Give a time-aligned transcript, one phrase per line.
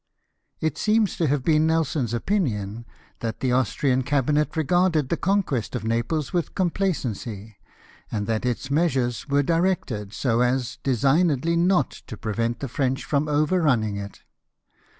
[0.59, 2.85] It seems to haA^e been Nelson's opmion
[3.19, 7.57] that the Austrian cabinet regarded the conquest of Naples with complacency,
[8.11, 13.27] and that its measures were directed so as designedly not to prevent the French from
[13.27, 14.21] over running it.